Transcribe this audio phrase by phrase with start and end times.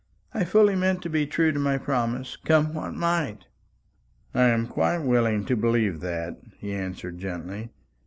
[0.33, 3.45] I fully meant to be true to my promise, come what might."
[4.33, 7.69] "I am quite willing to believe that," he answered gently.